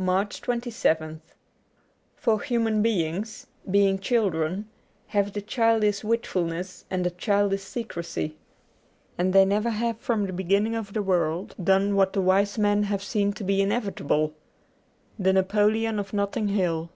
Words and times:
Q2 0.00 0.04
MARCH 0.06 0.42
27th 0.42 1.20
FOR 2.16 2.40
human 2.40 2.82
beings, 2.82 3.46
being 3.70 4.00
children, 4.00 4.68
have 5.06 5.34
the 5.34 5.40
childish 5.40 6.02
wilfulness 6.02 6.84
and 6.90 7.06
the 7.06 7.12
childish 7.12 7.62
secrecy. 7.62 8.34
And 9.16 9.32
they 9.32 9.44
never 9.44 9.70
have 9.70 9.98
from 10.00 10.26
the 10.26 10.32
beginning 10.32 10.74
of 10.74 10.94
the 10.94 11.00
world 11.02 11.54
done 11.62 11.94
what 11.94 12.12
the 12.12 12.20
wise 12.20 12.58
men 12.58 12.82
have 12.90 13.04
seen 13.04 13.32
to 13.34 13.44
be 13.44 13.62
inevitable. 13.62 14.34
* 14.76 14.86
The 15.20 15.32
Napoleon 15.32 16.00
of 16.00 16.12
Notting 16.12 16.48
Hill.' 16.48 16.90